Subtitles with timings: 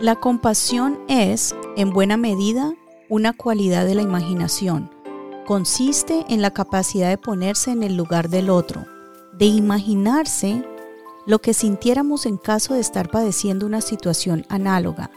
[0.00, 2.72] La compasión es, en buena medida,
[3.10, 4.90] una cualidad de la imaginación.
[5.46, 8.86] Consiste en la capacidad de ponerse en el lugar del otro,
[9.34, 10.64] de imaginarse
[11.26, 15.10] lo que sintiéramos en caso de estar padeciendo una situación análoga.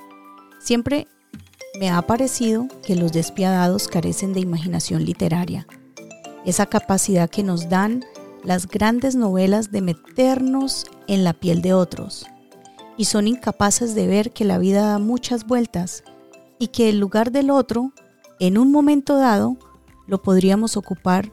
[0.59, 1.07] Siempre
[1.79, 5.65] me ha parecido que los despiadados carecen de imaginación literaria,
[6.43, 8.03] esa capacidad que nos dan
[8.43, 12.25] las grandes novelas de meternos en la piel de otros,
[12.97, 16.03] y son incapaces de ver que la vida da muchas vueltas
[16.59, 17.91] y que el lugar del otro,
[18.39, 19.57] en un momento dado,
[20.07, 21.31] lo podríamos ocupar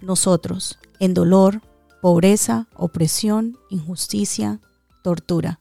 [0.00, 1.62] nosotros, en dolor,
[2.00, 4.60] pobreza, opresión, injusticia,
[5.02, 5.60] tortura.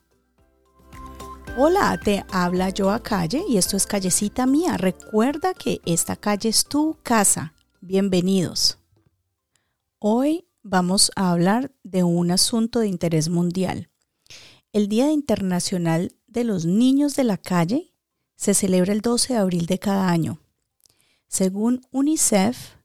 [1.58, 4.76] Hola, te habla yo a Calle y esto es Callecita Mía.
[4.76, 7.54] Recuerda que esta calle es tu casa.
[7.80, 8.78] Bienvenidos.
[10.00, 13.90] Hoy vamos a hablar de un asunto de interés mundial.
[14.76, 17.94] El Día Internacional de los Niños de la Calle
[18.36, 20.42] se celebra el 12 de abril de cada año.
[21.30, 22.76] Según UNICEF,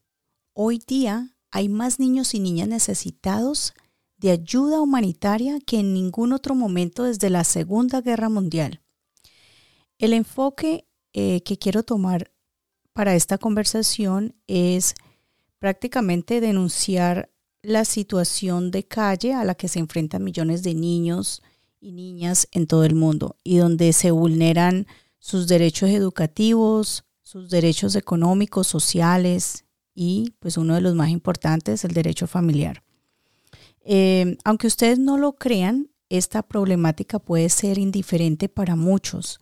[0.53, 3.73] hoy día hay más niños y niñas necesitados
[4.15, 8.81] de ayuda humanitaria que en ningún otro momento desde la Segunda Guerra Mundial.
[9.97, 12.31] El enfoque eh, que quiero tomar
[12.93, 14.95] para esta conversación es
[15.59, 21.41] prácticamente denunciar la situación de calle a la que se enfrentan millones de niños
[21.81, 24.87] y niñas en todo el mundo y donde se vulneran
[25.19, 31.93] sus derechos educativos, sus derechos económicos, sociales y pues uno de los más importantes, el
[31.93, 32.83] derecho familiar.
[33.83, 39.39] Eh, aunque ustedes no lo crean, esta problemática puede ser indiferente para muchos.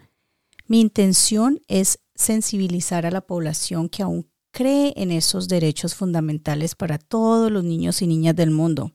[0.67, 6.97] Mi intención es sensibilizar a la población que aún cree en esos derechos fundamentales para
[6.97, 8.93] todos los niños y niñas del mundo.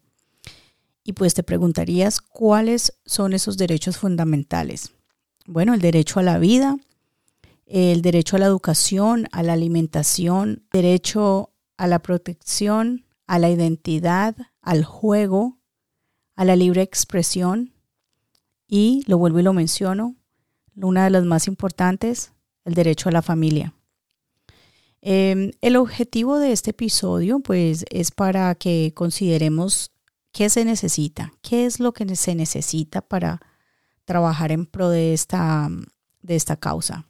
[1.05, 4.93] Y pues te preguntarías cuáles son esos derechos fundamentales.
[5.47, 6.79] Bueno, el derecho a la vida,
[7.67, 14.35] el derecho a la educación, a la alimentación, derecho a la protección, a la identidad,
[14.63, 15.59] al juego,
[16.37, 17.75] a la libre expresión
[18.67, 20.17] y, lo vuelvo y lo menciono,
[20.75, 22.33] una de las más importantes,
[22.65, 23.75] el derecho a la familia.
[25.01, 29.91] Em, el objetivo de este episodio pues es para que consideremos
[30.35, 31.33] ¿Qué se necesita?
[31.43, 33.41] ¿Qué es lo que se necesita para
[34.05, 35.69] trabajar en pro de esta,
[36.23, 37.07] de esta causa?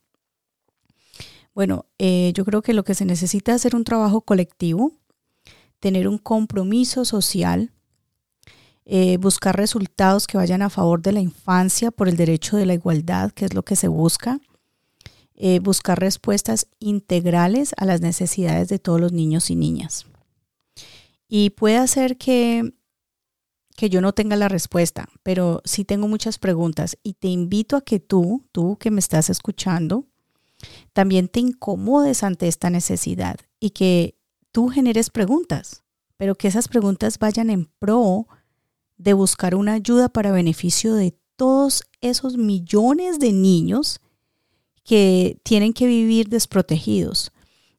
[1.55, 4.93] Bueno, eh, yo creo que lo que se necesita es hacer un trabajo colectivo,
[5.81, 7.73] tener un compromiso social,
[8.85, 12.75] eh, buscar resultados que vayan a favor de la infancia por el derecho de la
[12.75, 14.39] igualdad, que es lo que se busca,
[15.35, 20.05] eh, buscar respuestas integrales a las necesidades de todos los niños y niñas.
[21.27, 22.75] Y puede hacer que
[23.77, 27.81] que yo no tenga la respuesta, pero sí tengo muchas preguntas y te invito a
[27.81, 30.07] que tú, tú que me estás escuchando,
[30.93, 34.17] también te incomodes ante esta necesidad y que
[34.53, 35.83] tú generes preguntas,
[36.17, 38.29] pero que esas preguntas vayan en pro
[38.97, 44.01] de buscar una ayuda para beneficio de todos esos millones de niños
[44.85, 47.33] que tienen que vivir desprotegidos.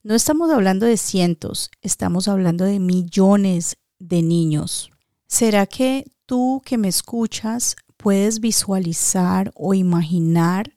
[0.04, 4.92] No estamos hablando de cientos, estamos hablando de millones de niños.
[5.35, 10.72] ¿Será que tú que me escuchas puedes visualizar o imaginar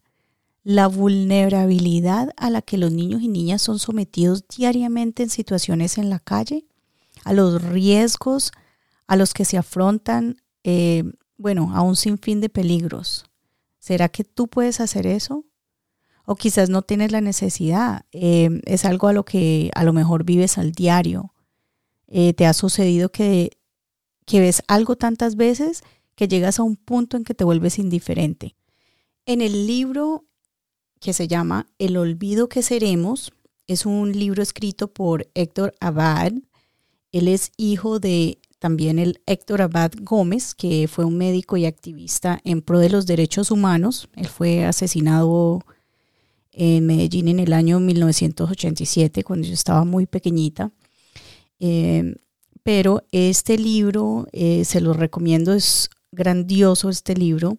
[0.64, 6.10] la vulnerabilidad a la que los niños y niñas son sometidos diariamente en situaciones en
[6.10, 6.66] la calle?
[7.22, 8.50] ¿A los riesgos
[9.06, 11.04] a los que se afrontan, eh,
[11.36, 13.26] bueno, a un sinfín de peligros?
[13.78, 15.44] ¿Será que tú puedes hacer eso?
[16.25, 18.06] O quizás no tienes la necesidad.
[18.10, 21.32] Eh, es algo a lo que a lo mejor vives al diario.
[22.08, 23.57] Eh, te ha sucedido que
[24.28, 25.83] que ves algo tantas veces
[26.15, 28.55] que llegas a un punto en que te vuelves indiferente.
[29.25, 30.27] En el libro
[31.00, 33.33] que se llama El olvido que seremos,
[33.67, 36.33] es un libro escrito por Héctor Abad.
[37.11, 42.41] Él es hijo de también el Héctor Abad Gómez, que fue un médico y activista
[42.44, 44.09] en pro de los derechos humanos.
[44.15, 45.64] Él fue asesinado
[46.52, 50.70] en Medellín en el año 1987, cuando yo estaba muy pequeñita.
[51.61, 52.14] Eh,
[52.69, 57.56] pero este libro eh, se lo recomiendo, es grandioso este libro.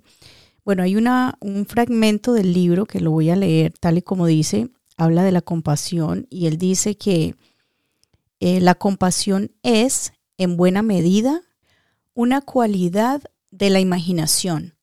[0.63, 4.27] Bueno, hay una, un fragmento del libro que lo voy a leer tal y como
[4.27, 7.33] dice, habla de la compasión y él dice que
[8.39, 11.41] eh, la compasión es, en buena medida,
[12.13, 14.75] una cualidad de la imaginación.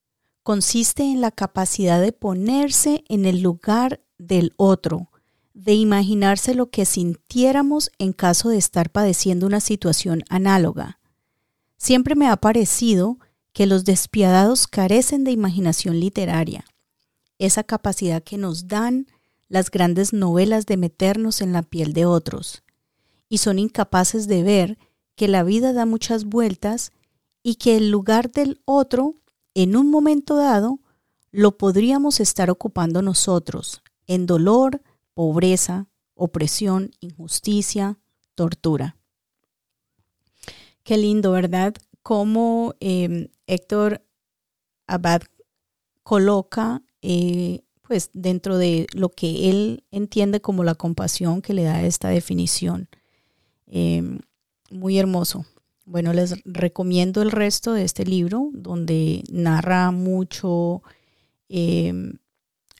[0.43, 5.09] Consiste en la capacidad de ponerse en el lugar del otro,
[5.57, 11.01] de imaginarse lo que sintiéramos en caso de estar padeciendo una situación análoga.
[11.79, 13.19] Siempre me ha parecido
[13.55, 16.65] que los despiadados carecen de imaginación literaria.
[17.39, 19.07] esa capacidad que nos dan
[19.49, 22.63] las grandes novelas de meternos en la piel de otros,
[23.29, 24.79] y son incapaces de ver
[25.17, 26.93] que la vida da muchas vueltas
[27.43, 29.17] y que el lugar del otro,
[29.55, 30.81] en un momento dado,
[31.31, 34.81] lo podríamos estar ocupando nosotros, en dolor,
[35.17, 37.99] pobreza, opresión, injusticia,
[38.35, 38.99] tortura.
[40.83, 41.75] Qué lindo, ¿verdad?
[42.03, 44.05] Cómo em, Héctor
[44.87, 45.23] Abad
[46.03, 51.83] coloca, eh, pues, dentro de lo que él entiende como la compasión que le da
[51.83, 52.91] esta definición.
[53.67, 54.19] Em,
[54.71, 55.47] muy hermoso.
[55.87, 60.83] Bueno, les recomiendo el resto de este libro, donde narra mucho
[61.49, 62.19] em,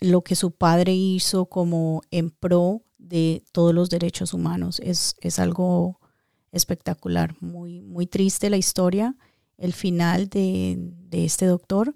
[0.01, 4.81] lo que su padre hizo como en pro de todos los derechos humanos.
[4.81, 6.01] Es, es algo
[6.53, 9.15] espectacular, muy, muy triste la historia,
[9.59, 11.95] el final de, este doctor,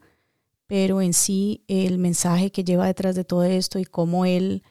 [0.66, 4.62] pero en sí el mensaje que lleva detrás de todo esto y cómo él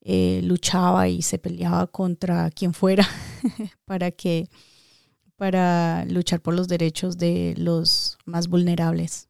[0.00, 3.06] eh, luchaba y se peleaba contra quien fuera
[3.84, 4.48] para que
[5.36, 9.28] para luchar por los derechos de los más vulnerables.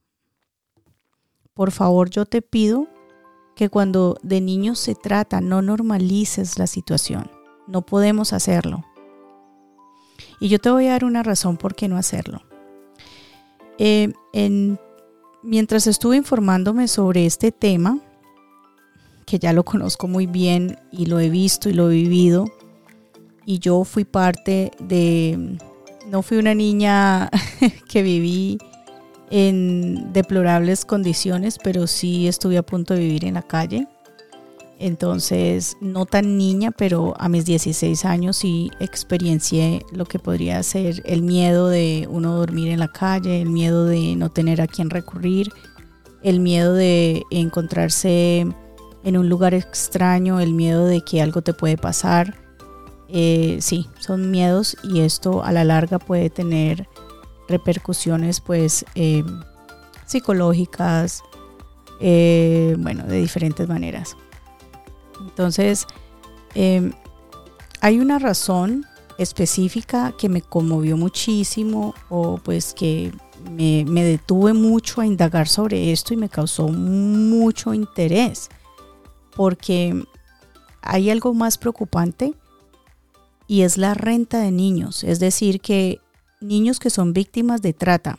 [1.55, 2.88] Por favor, yo te pido
[3.54, 7.30] que cuando de niños se trata no normalices la situación.
[7.66, 8.84] No podemos hacerlo.
[10.40, 12.42] Y yo te voy a dar una razón por qué no hacerlo.
[13.78, 14.12] Eh,
[15.42, 17.98] mientras estuve informándome sobre este tema,
[19.26, 22.46] que ya lo conozco muy bien y lo he visto y lo he vivido,
[23.46, 25.58] y yo fui parte de,
[26.06, 27.30] no fui una niña
[27.88, 28.58] que viví
[29.31, 33.87] en deplorables condiciones, pero sí estuve a punto de vivir en la calle.
[34.79, 41.00] Entonces, no tan niña, pero a mis 16 años sí experiencié lo que podría ser
[41.05, 44.91] el miedo de uno dormir en la calle, el miedo de no tener a quién
[44.91, 45.53] recurrir,
[46.23, 48.47] el miedo de encontrarse
[49.05, 52.35] en un lugar extraño, el miedo de que algo te puede pasar.
[53.09, 56.88] Eh, sí, son miedos y esto a la larga puede tener
[57.49, 59.25] repercusiones pues eh,
[60.06, 61.23] psicológicas,
[62.00, 64.17] eh, bueno, de diferentes maneras.
[65.20, 65.87] Entonces,
[66.55, 66.93] em,
[67.81, 68.87] hay una razón
[69.19, 73.12] específica que me conmovió muchísimo o pues que
[73.50, 78.49] me, detuve mucho a indagar sobre esto y me causó mucho interés
[79.37, 80.05] porque
[80.82, 82.35] hay algo más preocupante
[83.47, 86.00] y es la renta de niños, es decir, que
[86.44, 88.19] niños que son víctimas de trata.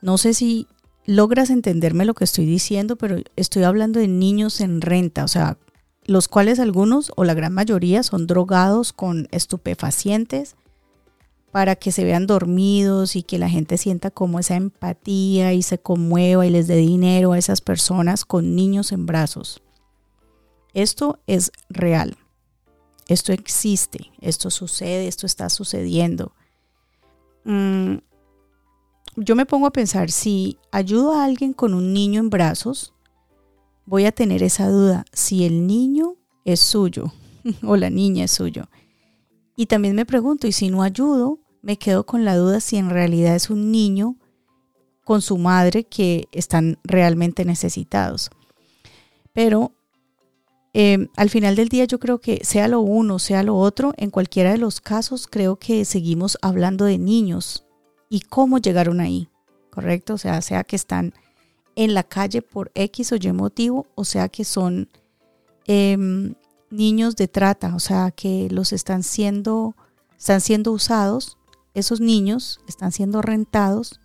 [0.00, 0.66] No sé si
[1.06, 5.58] logras entenderme lo que estoy diciendo, pero estoy hablando de niños en renta, o sea,
[6.04, 10.56] los cuales algunos o la gran mayoría son drogados con estupefacientes
[11.52, 15.78] para que se vean dormidos y que la gente sienta como esa empatía y se
[15.78, 19.62] conmueva y les dé dinero a esas personas con niños en brazos.
[20.72, 22.16] Esto es real.
[23.06, 26.32] Esto existe, esto sucede, esto está sucediendo.
[27.44, 27.96] Mm,
[29.16, 32.94] yo me pongo a pensar, si ayudo a alguien con un niño en brazos,
[33.84, 37.12] voy a tener esa duda, si el niño es suyo
[37.62, 38.68] o la niña es suyo.
[39.56, 41.38] Y también me pregunto, ¿y si no ayudo?
[41.60, 44.16] Me quedo con la duda si en realidad es un niño
[45.04, 48.30] con su madre que están realmente necesitados.
[49.32, 49.72] Pero
[50.72, 54.10] em, al final del día yo creo que sea lo uno, sea lo otro, en
[54.10, 57.64] cualquiera de los casos creo que seguimos hablando de niños
[58.08, 59.28] y cómo llegaron ahí,
[59.70, 60.14] ¿correcto?
[60.14, 61.14] O sea, sea que están
[61.76, 64.88] en la calle por X o Y motivo, o sea que son
[65.66, 66.34] em,
[66.70, 69.74] niños de trata, o sea que los están siendo,
[70.18, 71.38] están siendo usados,
[71.74, 74.00] esos niños están siendo rentados,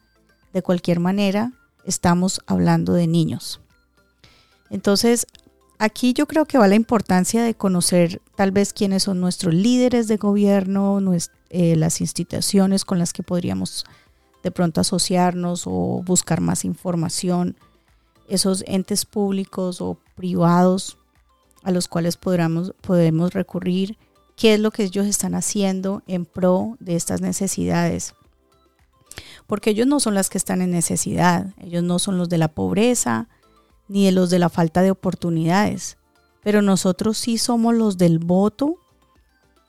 [0.53, 1.53] de cualquier manera
[1.85, 3.61] estamos hablando de niños.
[4.69, 5.27] Entonces,
[5.79, 10.07] aquí yo creo que va la importancia de conocer tal vez quiénes son nuestros líderes
[10.07, 10.99] de gobierno,
[11.49, 13.85] eh, las instituciones con las que podríamos
[14.43, 17.57] de pronto asociarnos o buscar más información,
[18.29, 20.97] esos entes públicos o privados
[21.63, 23.97] a los cuales podemos recurrir,
[24.35, 28.13] qué es lo que ellos están haciendo en pro de estas necesidades.
[29.47, 32.47] Porque ellos no son las que están en necesidad, ellos no son los de la
[32.49, 33.27] pobreza
[33.87, 35.97] ni de los de la falta de oportunidades,
[36.43, 38.75] pero nosotros sí somos los del voto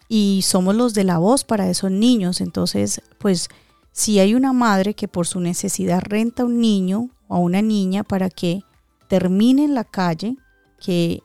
[0.08, 2.40] y somos los de la voz para esos niños.
[2.40, 3.48] Entonces, pues
[3.92, 7.62] si hay una madre que por su necesidad renta a un niño o a una
[7.62, 8.62] niña para que
[9.08, 10.37] termine en la calle,
[10.80, 11.22] que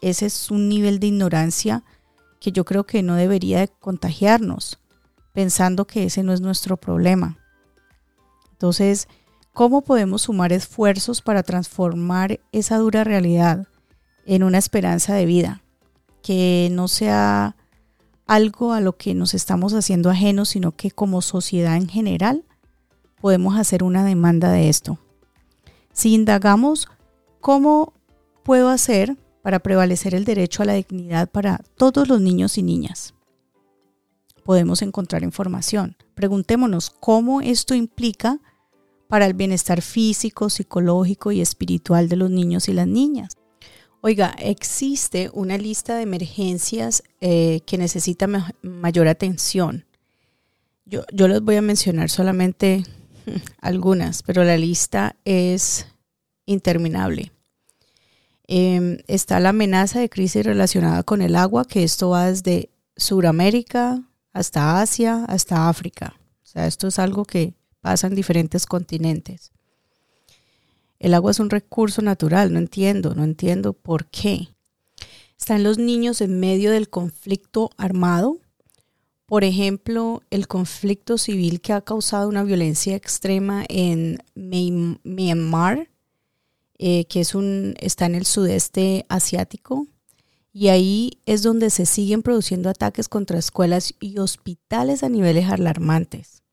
[0.00, 1.84] ese es un nivel de ignorancia
[2.40, 4.78] que yo creo que no debería de contagiarnos,
[5.32, 7.38] pensando que ese no es nuestro problema.
[8.52, 9.08] Entonces,
[9.54, 13.68] ¿Cómo podemos sumar esfuerzos para transformar esa dura realidad
[14.26, 15.62] en una esperanza de vida?
[16.24, 17.54] Que no sea
[18.26, 22.44] algo a lo que nos estamos haciendo ajenos, sino que como sociedad en general
[23.20, 24.98] podemos hacer una demanda de esto.
[25.92, 26.88] Si indagamos
[27.40, 27.92] cómo
[28.42, 33.14] puedo hacer para prevalecer el derecho a la dignidad para todos los niños y niñas,
[34.44, 35.96] podemos encontrar información.
[36.16, 38.40] Preguntémonos cómo esto implica
[39.08, 43.36] para el bienestar físico, psicológico y espiritual de los niños y las niñas.
[44.00, 48.28] Oiga, existe una lista de emergencias eh, que necesita
[48.62, 49.86] mayor atención.
[50.84, 52.84] Yo, yo les voy a mencionar solamente
[53.60, 55.86] algunas, pero la lista es
[56.46, 57.32] interminable.
[58.46, 64.02] Em, está la amenaza de crisis relacionada con el agua, que esto va desde Sudamérica
[64.32, 66.14] hasta Asia, hasta África.
[66.42, 69.52] O sea, esto es algo que pasa en diferentes continentes.
[70.98, 74.48] El agua es un recurso natural, no entiendo, no entiendo por qué.
[75.38, 78.38] Están los niños en medio del conflicto armado.
[79.26, 85.90] Por ejemplo, el conflicto civil que ha causado una violencia extrema en Myanmar,
[86.78, 89.86] eh, que es un, está en el sudeste asiático.
[90.54, 96.43] Y ahí es donde se siguen produciendo ataques contra escuelas y hospitales a niveles alarmantes.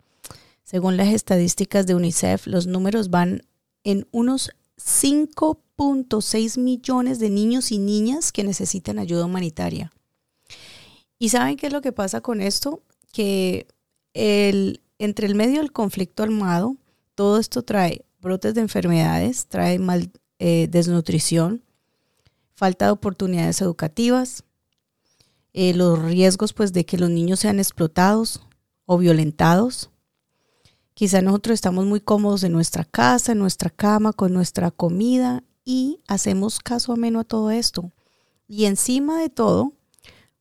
[0.71, 3.41] Según las estadísticas de UNICEF, los números van
[3.83, 9.91] en unos 5.6 millones de niños y niñas que necesitan ayuda humanitaria.
[11.19, 12.81] ¿Y saben qué es lo que pasa con esto?
[13.11, 13.67] Que
[14.13, 16.77] el, entre el medio del conflicto armado,
[17.15, 20.09] todo esto trae brotes de enfermedades, trae mal,
[20.39, 21.63] eh, desnutrición,
[22.53, 24.45] falta de oportunidades educativas,
[25.51, 28.41] eh, los riesgos pues de que los niños sean explotados
[28.85, 29.90] o violentados,
[31.01, 35.99] Quizá nosotros estamos muy cómodos en nuestra casa, en nuestra cama, con nuestra comida y
[36.07, 37.91] hacemos caso ameno a todo esto.
[38.47, 39.73] Y encima de todo,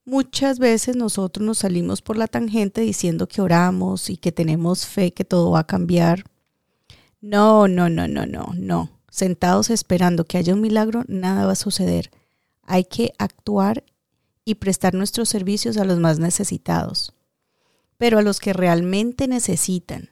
[0.04, 5.14] muchas veces nosotros nos salimos por la tangente diciendo que oramos y que tenemos fe
[5.14, 6.24] que todo va a cambiar.
[7.22, 8.90] No, no, no, no, no, no.
[9.08, 12.10] Sentados esperando que haya un milagro, nada va a suceder.
[12.64, 13.82] Hay que actuar
[14.44, 17.14] y prestar nuestros servicios a los más necesitados.
[17.96, 20.10] Pero a los que realmente necesitan,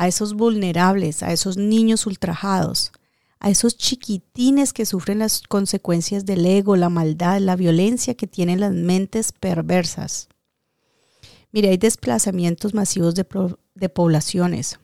[0.00, 2.90] a esos vulnerables, a esos niños ultrajados,
[3.38, 8.60] a esos chiquitines que sufren las consecuencias del ego, la maldad, la violencia que tienen
[8.60, 10.30] las mentes perversas.
[11.52, 13.26] Mire, hay desplazamientos masivos de,
[13.74, 14.80] de poblaciones.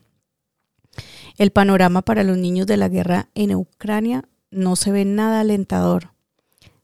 [1.38, 6.12] El panorama para los niños de la guerra en Ucrania no se ve nada alentador.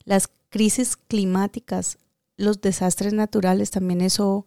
[0.07, 1.99] Las crisis climáticas,
[2.39, 4.47] los desastres naturales, también eso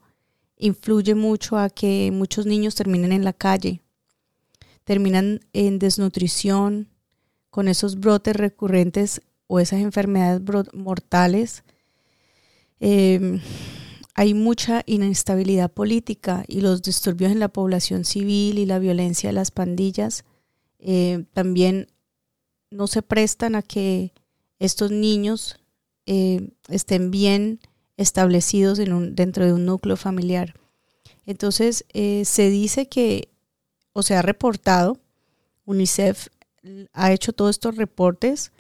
[0.58, 3.82] influye mucho a que muchos niños terminen en la calle,
[4.84, 6.90] terminan en desnutrición,
[7.56, 10.42] con esos brotes recurrentes o esas enfermedades
[10.74, 11.64] mortales.
[12.82, 13.40] Em,
[14.14, 19.34] hay mucha inestabilidad política y los disturbios en la población civil y la violencia de
[19.34, 20.26] las pandillas
[20.80, 21.88] eh, también
[22.72, 24.12] no se prestan a que
[24.60, 25.58] estos niños
[26.06, 27.62] eh, estén bien
[27.98, 30.54] establecidos un, dentro de un núcleo familiar.
[31.26, 33.30] Entonces, eh, se dice que,
[33.94, 34.98] o se ha reportado,
[35.66, 36.28] UNICEF
[36.94, 38.52] ha hecho todos estos reportes,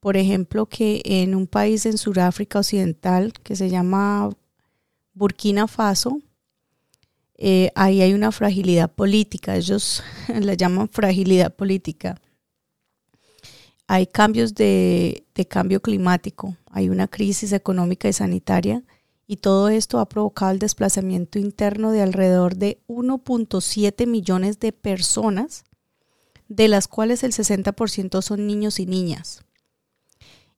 [0.00, 4.30] por ejemplo, que en un país en Sudáfrica Occidental que se llama
[5.14, 6.20] Burkina Faso,
[7.36, 12.20] eh, ahí hay una fragilidad política, ellos la llaman fragilidad política
[13.86, 18.82] hay cambios de, cambio climático, hay una crisis económica y sanitaria
[19.26, 25.64] y todo esto ha provocado el desplazamiento interno de alrededor de 1.7 millones de personas,
[26.48, 29.42] de las cuales el 60% son niños y niñas.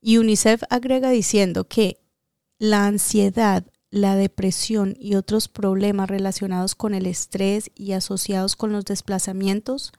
[0.00, 2.00] Y UNICEF agrega diciendo que
[2.58, 8.84] la ansiedad, la depresión y otros problemas relacionados con el estrés y asociados con los
[8.84, 9.92] desplazamientos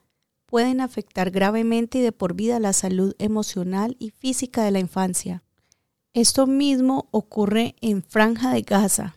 [0.47, 5.43] pueden afectar gravemente y de por vida la salud emocional y física de la infancia.
[6.13, 9.15] Esto mismo ocurre en Franja de Gaza.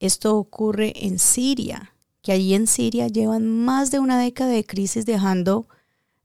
[0.00, 5.04] Esto ocurre en Siria, que allí en Siria llevan más de una década de crisis
[5.04, 5.66] dejando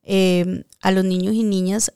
[0.04, 1.92] em, a los niños y niñas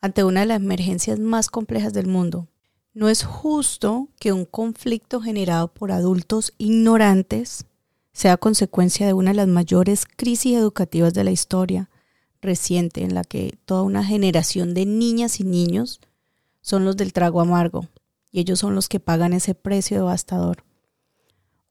[0.00, 2.48] ante una de las emergencias más complejas del mundo.
[2.92, 7.64] No es justo que un conflicto generado por adultos ignorantes
[8.12, 11.90] sea consecuencia de una de las mayores crisis educativas de la historia
[12.42, 16.00] reciente, en la que toda una generación de niñas y niños
[16.60, 17.86] son los del trago amargo,
[18.30, 20.64] y ellos son los que pagan ese precio devastador.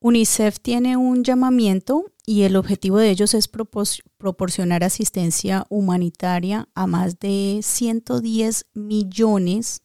[0.02, 7.20] UNICEF tiene un llamamiento y el objetivo de ellos es proporcionar asistencia humanitaria a más
[7.20, 9.82] de 110 millones,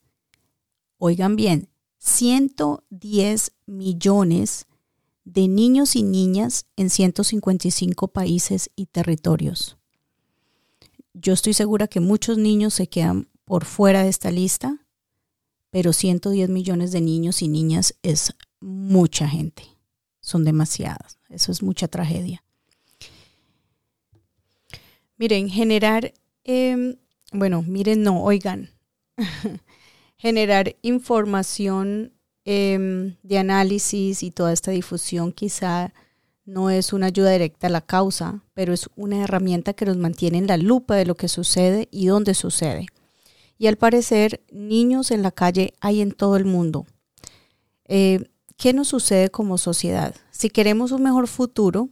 [0.98, 1.68] oigan bien,
[1.98, 4.66] 110 millones
[5.24, 9.76] de niños y niñas en 155 países y territorios.
[11.14, 14.84] Yo estoy segura que muchos niños se quedan por fuera de esta lista,
[15.70, 19.64] pero 110 millones de niños y niñas es mucha gente,
[20.20, 22.44] son demasiadas, eso es mucha tragedia.
[25.16, 26.12] Miren, generar,
[26.42, 26.96] em,
[27.32, 28.70] bueno, miren, no, oigan,
[30.16, 32.12] generar información
[32.44, 35.92] em, de análisis y toda esta difusión quizá
[36.44, 40.38] no es una ayuda directa a la causa, pero es una herramienta que nos mantiene
[40.38, 42.86] en la lupa de lo que sucede y dónde sucede.
[43.56, 46.86] Y al parecer, niños en la calle hay en todo el mundo.
[47.86, 48.24] Eh,
[48.56, 50.14] ¿Qué nos sucede como sociedad?
[50.30, 51.88] Si queremos un mejor futuro,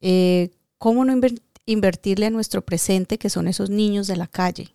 [0.00, 1.14] eh, ¿cómo no
[1.66, 4.74] invertirle a nuestro presente, que son esos niños de la calle?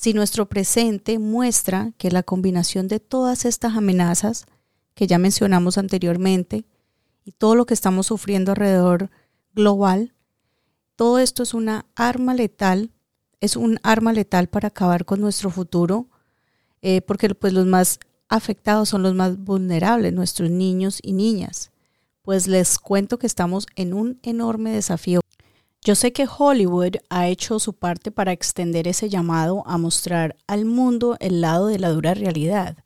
[0.00, 4.46] Si nuestro presente muestra que la combinación de todas estas amenazas
[4.94, 6.64] que ya mencionamos anteriormente,
[7.22, 9.10] y todo lo que estamos sufriendo alrededor
[9.54, 10.14] global,
[10.96, 12.92] todo esto es una arma letal,
[13.42, 16.08] es un arma letal para acabar con nuestro futuro,
[16.80, 17.98] eh, porque pues los más
[18.30, 21.72] afectados son los más vulnerables, nuestros niños y niñas.
[22.22, 25.20] Pues les cuento que estamos en un enorme desafío.
[25.82, 30.66] Yo sé que Hollywood ha hecho su parte para extender ese llamado a mostrar al
[30.66, 32.84] mundo el lado de la dura realidad.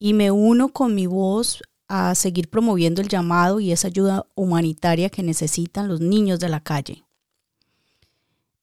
[0.00, 5.08] Y me uno con mi voz a seguir promoviendo el llamado y esa ayuda humanitaria
[5.08, 7.04] que necesitan los niños de la calle.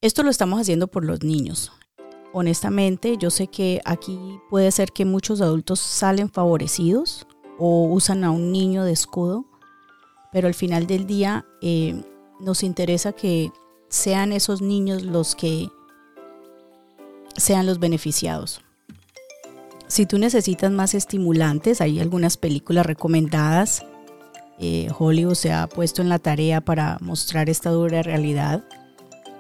[0.02, 1.72] Esto lo estamos haciendo por los niños.
[2.34, 7.26] Honestamente, yo sé que aquí puede ser que muchos adultos salen favorecidos
[7.58, 9.46] o usan a un niño de escudo,
[10.34, 12.04] pero al final del día eh,
[12.40, 13.52] nos interesa que
[13.90, 15.70] sean esos niños los que
[17.36, 18.62] sean los beneficiados.
[19.88, 23.86] Si tú necesitas más estimulantes, hay algunas películas recomendadas.
[24.60, 28.64] Eh, Hollywood se ha puesto en la tarea para mostrar esta dura realidad.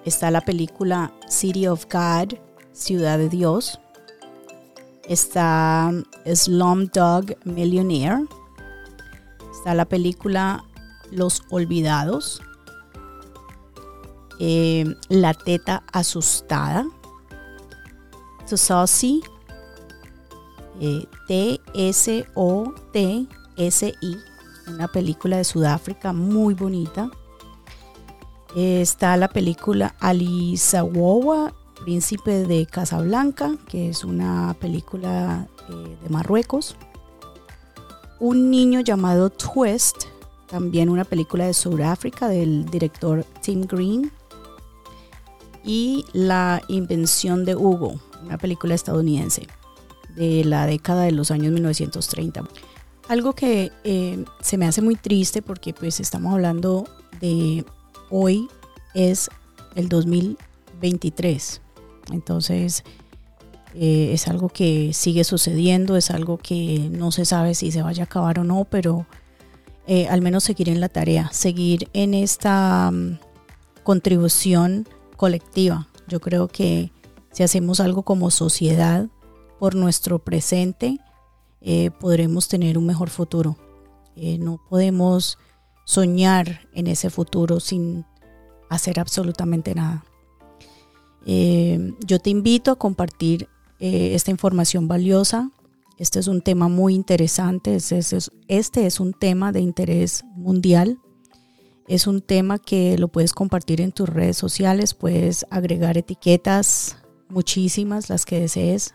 [0.06, 2.36] Está la película City of God,
[2.72, 3.80] Ciudad de Dios.
[5.04, 5.91] Está
[6.26, 8.26] Slumdog Millionaire.
[9.52, 10.63] Está la película
[11.12, 12.41] Los Olvidados.
[14.39, 16.86] Eh, la Teta Asustada.
[18.45, 19.21] Saucy
[20.80, 22.38] eh, T-S-O-T-S-I,
[24.67, 27.10] una película de Sudáfrica muy bonita.
[28.56, 36.76] está la película Alisawowa, Príncipe de Casablanca, que es una película eh, de Marruecos.
[38.19, 40.06] Un niño llamado Twist,
[40.47, 44.12] también una película de Sudáfrica del director Tim Green.
[45.67, 49.47] Y La Invención de Hugo, una película estadounidense
[50.15, 52.43] de la década de los años 1930.
[53.10, 56.88] Algo que eh, se me hace muy triste porque pues estamos hablando
[57.19, 57.65] de
[58.10, 58.47] hoy
[58.95, 59.30] es
[59.75, 61.62] el 2023.
[62.13, 62.86] Entonces
[63.75, 68.03] eh, es algo que sigue sucediendo, es algo que no se sabe si se vaya
[68.03, 69.06] a acabar o no, pero
[69.86, 73.19] eh, al menos seguir en la tarea, seguir en esta mm,
[73.84, 75.88] contribución colectiva.
[76.08, 76.91] Yo creo que
[77.32, 79.10] si hacemos algo como sociedad,
[79.60, 80.99] por nuestro presente,
[81.62, 83.58] eh, podremos tener un mejor futuro.
[84.15, 85.38] Eh, no podemos
[85.86, 88.06] soñar en ese futuro sin
[88.69, 90.06] hacer absolutamente nada.
[91.25, 93.49] Eh, yo te invito a compartir
[93.80, 95.51] esta información valiosa.
[95.99, 97.75] Este es un tema muy interesante.
[97.75, 100.99] Este es, este es un tema de interés mundial.
[101.88, 104.93] Es un tema que lo puedes compartir en tus redes sociales.
[104.93, 106.97] Puedes agregar etiquetas,
[107.30, 108.93] muchísimas, las que desees.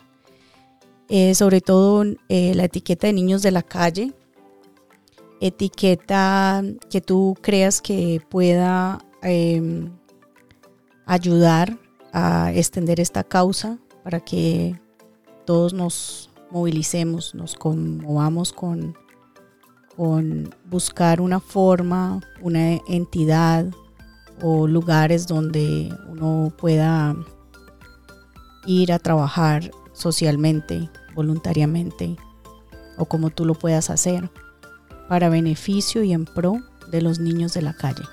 [1.08, 4.12] Eh, sobre todo eh, la etiqueta de niños de la calle,
[5.40, 9.90] etiqueta que tú creas que pueda em,
[11.06, 11.78] ayudar
[12.12, 14.78] a extender esta causa para que
[15.44, 18.96] todos nos movilicemos, nos conmovamos con,
[19.96, 23.66] con buscar una forma, una entidad
[24.40, 27.14] o lugares donde uno pueda
[28.66, 32.16] ir a trabajar socialmente voluntariamente
[32.96, 34.30] o como tú lo puedas hacer
[35.08, 36.56] para beneficio y en pro
[36.90, 38.04] de los niños de la calle.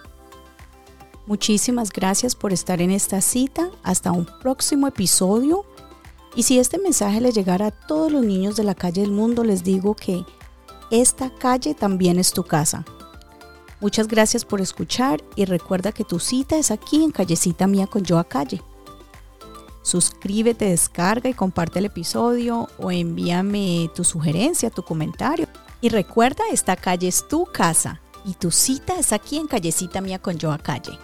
[1.29, 3.69] Muchísimas gracias por estar en esta cita.
[3.83, 5.63] Hasta un próximo episodio.
[6.35, 9.43] Y si este mensaje le llegara a todos los niños de la calle del mundo,
[9.43, 10.25] les digo que
[10.91, 12.85] esta calle también es tu casa.
[13.79, 18.03] Muchas gracias por escuchar y recuerda que tu cita es aquí en Callecita Mía con
[18.03, 18.61] Yo a Calle.
[19.83, 25.47] Suscríbete, descarga y comparte el episodio o envíame tu sugerencia, tu comentario.
[25.81, 30.19] Y recuerda, esta calle es tu casa y tu cita es aquí en Callecita Mía
[30.19, 30.99] con Yo a Calle.